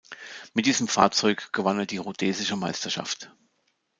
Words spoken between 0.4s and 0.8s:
Mit